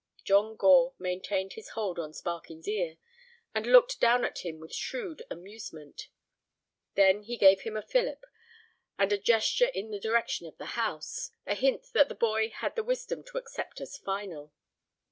John 0.23 0.55
Gore 0.55 0.95
maintained 0.97 1.53
his 1.53 1.69
hold 1.77 1.99
on 1.99 2.11
Sparkin's 2.11 2.67
ear, 2.67 2.97
and 3.53 3.67
looked 3.67 3.99
down 3.99 4.25
at 4.25 4.39
him 4.39 4.59
with 4.59 4.73
shrewd 4.73 5.21
amusement. 5.29 6.07
Then 6.95 7.21
he 7.21 7.37
gave 7.37 7.61
him 7.61 7.77
a 7.77 7.83
fillip, 7.83 8.25
and 8.97 9.13
a 9.13 9.19
gesture 9.19 9.69
in 9.75 9.91
the 9.91 9.99
direction 9.99 10.47
of 10.47 10.57
the 10.57 10.73
house, 10.73 11.29
a 11.45 11.53
hint 11.53 11.91
that 11.93 12.09
the 12.09 12.15
boy 12.15 12.49
had 12.49 12.75
the 12.75 12.83
wisdom 12.83 13.23
to 13.25 13.37
accept 13.37 13.79
as 13.79 13.95
final. 13.95 14.51